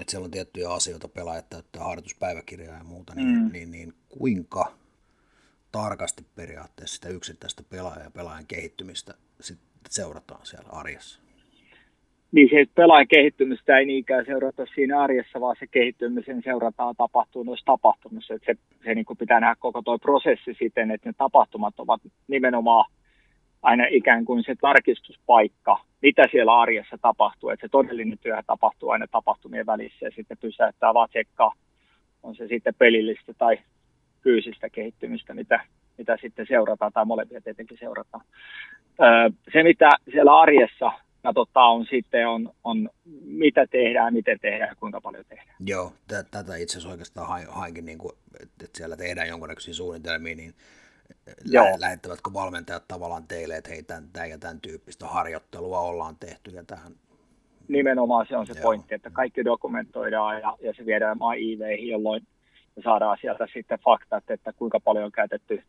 [0.00, 3.52] että siellä on tiettyjä asioita, pelaajat täyttää harjoituspäiväkirjaa ja muuta, niin, mm.
[3.52, 4.72] niin, niin kuinka
[5.72, 11.22] tarkasti periaatteessa sitä yksittäistä pelaajaa ja pelaajan kehittymistä sit seurataan siellä arjessa?
[12.32, 17.64] niin se pelaajan kehittymistä ei niinkään seurata siinä arjessa, vaan se kehittymisen seurataan tapahtuu noissa
[17.64, 18.34] tapahtumissa.
[18.34, 22.90] Että se, se niin pitää nähdä koko tuo prosessi siten, että ne tapahtumat ovat nimenomaan
[23.62, 27.50] aina ikään kuin se tarkistuspaikka, mitä siellä arjessa tapahtuu.
[27.50, 31.52] Että se todellinen työ tapahtuu aina tapahtumien välissä ja sitten pysäyttää vaan tsekkaa,
[32.22, 33.58] on se sitten pelillistä tai
[34.22, 35.60] fyysistä kehittymistä, mitä,
[36.02, 38.24] mitä sitten seurataan tai molempia tietenkin seurataan.
[39.52, 42.90] Se, mitä siellä arjessa katsotaan on sitten on, on,
[43.24, 45.56] mitä tehdään, miten tehdään ja kuinka paljon tehdään.
[45.66, 48.12] Joo, tätä itse asiassa oikeastaan hainkin, niin kuin,
[48.42, 50.54] että siellä tehdään jonkunnäköisiä suunnitelmia, niin
[51.44, 51.66] Joo.
[51.78, 56.64] lähettävätkö valmentajat tavallaan teille, että hei, tämän, tämän ja tämän tyyppistä harjoittelua ollaan tehty ja
[56.64, 56.92] tähän
[57.68, 58.62] Nimenomaan se on se Joo.
[58.62, 62.26] pointti, että kaikki dokumentoidaan ja, ja se viedään MyIVeihin, jolloin
[62.84, 65.62] saadaan sieltä sitten faktat, että kuinka paljon on käytetty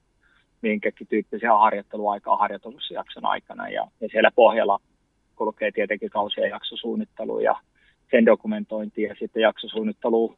[0.63, 4.79] minkäkin tyyppisiä harjoitteluaikaa harjoitusjakson aikana ja, ja siellä pohjalla
[5.35, 7.55] kulkee tietenkin kausien jaksosuunnittelu ja
[8.11, 10.35] sen dokumentointi ja sitten jaksosuunnittelu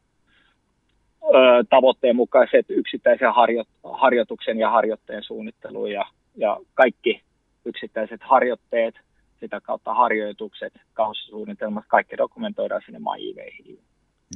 [1.69, 7.21] tavoitteen mukaiset yksittäisen harjo, harjoituksen ja harjoitteen suunnittelu ja, ja kaikki
[7.65, 8.95] yksittäiset harjoitteet,
[9.39, 13.79] sitä kautta harjoitukset, kausisuunnitelmat, kaikki dokumentoidaan sinne MyIVeihin.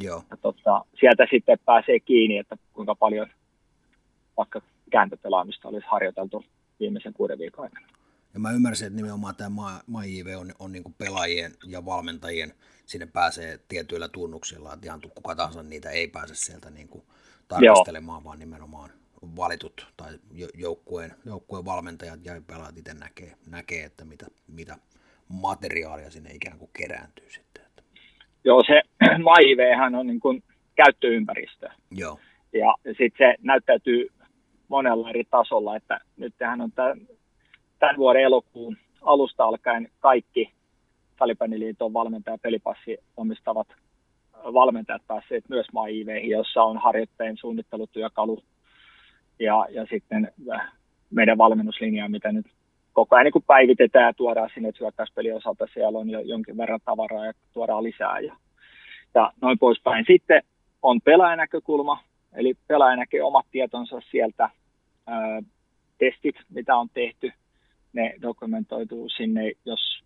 [0.04, 0.24] Joo.
[0.32, 3.28] Ja totta, sieltä sitten pääsee kiinni, että kuinka paljon
[4.38, 6.46] vaikka kääntöpelaamista olisi harjoiteltu
[6.80, 7.88] viimeisen kuuden viikon aikana.
[8.34, 12.54] Ja mä ymmärsin, että nimenomaan tämä MyIV on, on niin pelaajien ja valmentajien,
[12.86, 17.04] sinne pääsee tietyillä tunnuksilla, että ihan kuka tahansa niitä ei pääse sieltä niin kuin
[17.48, 18.24] tarkastelemaan, Joo.
[18.24, 18.90] vaan nimenomaan
[19.36, 20.20] valitut tai
[20.54, 24.76] joukkueen, joukkueen valmentajat ja pelaajat itse näkee, näkee että mitä, mitä
[25.28, 27.64] materiaalia sinne ikään kuin kerääntyy sitten.
[28.44, 28.82] Joo, se
[29.28, 29.60] MyIV
[30.00, 30.44] on niin kuin
[30.76, 31.70] käyttöympäristö.
[31.92, 32.20] Joo.
[32.54, 34.08] Ja sitten se näyttäytyy
[34.70, 36.96] monella eri tasolla, että nyt on tämä
[37.80, 40.54] tämän vuoden elokuun alusta alkaen kaikki
[41.18, 43.68] Talibäniliiton valmentaja pelipassi omistavat
[44.44, 48.44] valmentajat päässeet myös MyIVeihin, jossa on harjoitteen suunnittelutyökalu
[49.40, 50.72] ja, ja sitten äh,
[51.10, 52.46] meidän valmennuslinjaa, mitä nyt
[52.94, 55.68] koko ajan niin päivitetään ja tuodaan sinne hyökkäyspelin osalta.
[55.74, 58.36] Siellä on jo jonkin verran tavaraa ja tuodaan lisää ja,
[59.16, 60.06] ja noin poispäin.
[60.08, 60.44] Sitten
[60.82, 62.04] on pelaajanäkökulma,
[62.34, 64.50] eli pelaaja näkee omat tietonsa sieltä,
[65.98, 67.32] testit, mitä on tehty,
[67.94, 70.04] ne dokumentoituu sinne, jos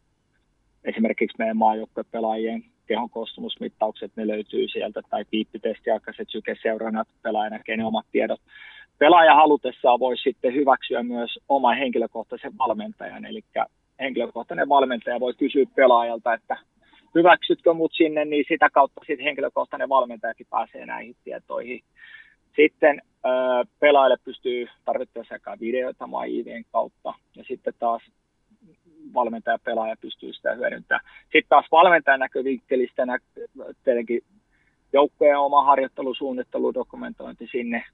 [0.83, 8.05] esimerkiksi meidän maajoukkuepelaajien kehon koostumusmittaukset, ne löytyy sieltä, tai piippitestiaikaiset sykeseurannat, pelaaja näkee ne omat
[8.11, 8.41] tiedot.
[8.97, 13.41] Pelaaja halutessaan voi sitten hyväksyä myös oman henkilökohtaisen valmentajan, eli
[13.99, 16.57] henkilökohtainen valmentaja voi kysyä pelaajalta, että
[17.15, 21.81] hyväksytkö mut sinne, niin sitä kautta sitten henkilökohtainen valmentajakin pääsee näihin tietoihin.
[22.55, 23.01] Sitten
[23.79, 28.01] pelaajalle pystyy tarvittaessa sekä videoita MyIVien kautta ja sitten taas
[29.13, 31.05] valmentaja pelaaja pystyy sitä hyödyntämään.
[31.23, 33.19] Sitten taas valmentajan näkövinkkelistä nä-
[33.83, 34.21] tietenkin
[34.93, 37.85] joukkojen oma harjoittelusuunnittelu, dokumentointi sinne,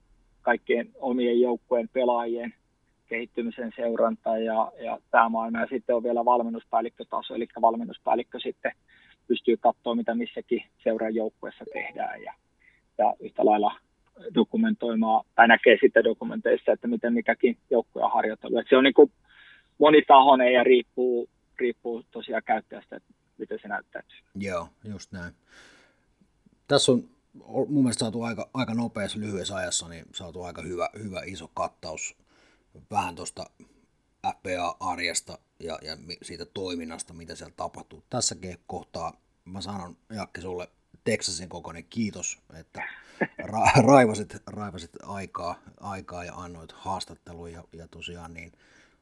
[0.42, 2.54] kaikkien omien joukkojen pelaajien
[3.08, 5.60] kehittymisen seuranta ja, ja tämä maailma.
[5.60, 8.72] Ja sitten on vielä valmennuspäällikkötaso, eli valmennuspäällikkö sitten
[9.28, 12.34] pystyy katsoa, mitä missäkin seuran joukkueessa tehdään ja,
[12.98, 13.76] ja yhtä lailla
[14.36, 18.66] dokumentoimaan, tai näkee sitten dokumenteissa, että miten mikäkin joukkue on harjoitellut.
[18.70, 19.12] se on niin kuin
[19.78, 21.30] monitahoinen ja riippuu,
[21.60, 24.18] riippuu tosiaan käyttäjästä, että miten se näyttäytyy.
[24.36, 25.34] Joo, just näin.
[26.68, 27.04] Tässä on
[27.44, 32.18] mun mielestä saatu aika, aika nopeassa lyhyessä ajassa, niin saatu aika hyvä, hyvä iso kattaus
[32.92, 33.46] vähän tuosta
[34.28, 38.04] FPA-arjesta ja, ja siitä toiminnasta, mitä siellä tapahtuu.
[38.10, 39.14] Tässäkin kohtaa
[39.46, 40.68] mä sanon Jakke sulle
[41.04, 42.84] Texasin kokoinen kiitos, että
[43.42, 48.52] ra- raivasit, raivasit aikaa, aikaa ja annoit haastattelun ja, ja tosiaan niin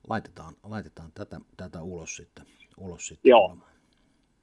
[0.09, 2.45] laitetaan, laitetaan tätä, tätä ulos sitten.
[2.77, 3.45] Ulos sitten Joo.
[3.45, 3.71] Olemaan.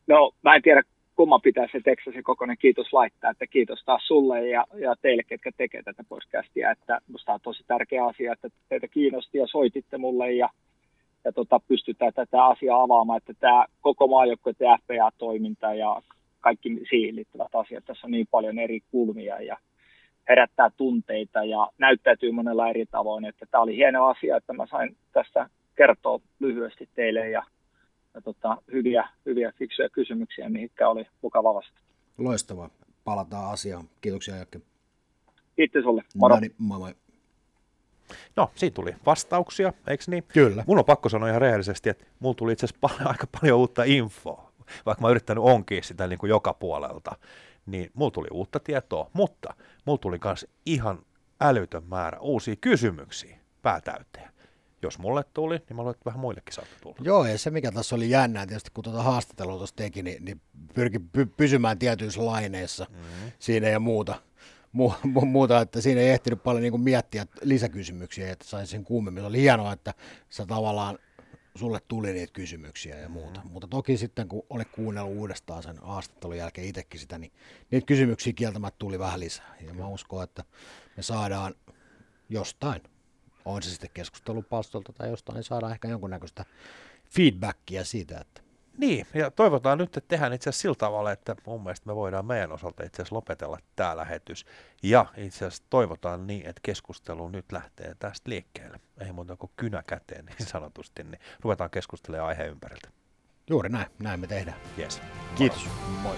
[0.06, 0.82] No mä en tiedä
[1.16, 5.50] kumman pitää se Texasin kokoinen kiitos laittaa, että kiitos taas sulle ja, ja teille, ketkä
[5.56, 10.32] tekee tätä podcastia, että musta on tosi tärkeä asia, että teitä kiinnosti ja soititte mulle
[10.32, 10.48] ja,
[11.24, 16.02] ja tota, pystytään tätä asiaa avaamaan, että tämä koko maajoukkue FPA-toiminta ja
[16.44, 19.57] kaikki siihen liittyvät asiat, tässä on niin paljon eri kulmia ja
[20.28, 23.24] herättää tunteita ja näyttäytyy monella eri tavoin.
[23.24, 27.42] Että tämä oli hieno asia, että mä sain tässä kertoa lyhyesti teille ja,
[28.14, 31.80] ja tota, hyviä, hyviä fiksuja kysymyksiä, mihinkä oli mukava vastata.
[32.18, 32.70] Loistavaa.
[33.04, 33.85] Palataan asiaan.
[34.00, 34.61] Kiitoksia Jakke.
[35.57, 36.02] Kiitos sulle.
[36.14, 36.35] Moro.
[36.35, 36.94] No niin, moi moi.
[38.37, 40.24] No, siinä tuli vastauksia, eikö niin?
[40.28, 40.64] Kyllä.
[40.66, 43.85] Mun on pakko sanoa ihan rehellisesti, että mulla tuli itse asiassa paljon, aika paljon uutta
[43.85, 44.52] infoa,
[44.87, 47.16] vaikka mä oon yrittänyt onkia sitä niin kuin joka puolelta,
[47.66, 51.07] niin mulla tuli uutta tietoa, mutta mulla tuli myös ihan
[51.40, 54.35] älytön määrä uusia kysymyksiä päätäyteen.
[54.83, 56.96] Jos mulle tuli, niin mä luulen, että vähän muillekin saattaa tulla.
[57.00, 60.40] Joo, ja se mikä tässä oli jännää, tietysti kun tuota haastattelua tuossa teki, niin, niin
[60.74, 63.33] pyrki py, pysymään tietyissä laineissa mm-hmm.
[63.38, 64.14] siinä ja muuta.
[64.72, 68.85] Mu, mu, muuta, että siinä ei ehtinyt paljon niin kuin miettiä lisäkysymyksiä, että sain sen
[68.85, 69.22] kuumemmin.
[69.22, 69.94] Se oli hienoa, että
[70.29, 70.98] sä tavallaan
[71.57, 73.40] sulle tuli niitä kysymyksiä ja muuta.
[73.40, 73.53] Mm-hmm.
[73.53, 77.33] Mutta toki sitten, kun olet kuunnellut uudestaan sen haastattelun jälkeen itsekin sitä, niin
[77.71, 79.55] niitä kysymyksiä kieltämättä tuli vähän lisää.
[79.61, 80.45] Ja mä uskon, että
[80.97, 81.55] me saadaan
[82.29, 82.83] jostain,
[83.45, 86.45] on se sitten keskustelupalstolta tai jostain, niin saadaan ehkä jonkunnäköistä
[87.11, 88.43] feedbackia siitä, että
[88.78, 92.26] niin, ja toivotaan nyt, että tehdään itse asiassa sillä tavalla, että mun mielestä me voidaan
[92.26, 94.46] meidän osalta itse asiassa lopetella tämä lähetys.
[94.82, 98.80] Ja itse asiassa toivotaan niin, että keskustelu nyt lähtee tästä liikkeelle.
[99.00, 102.88] Ei muuta kuin kynä käteen niin sanotusti, niin ruvetaan keskustelemaan aiheen ympäriltä.
[103.50, 104.56] Juuri näin, näin me tehdään.
[104.78, 105.02] Yes.
[105.34, 105.68] Kiitos.
[106.02, 106.16] Moi.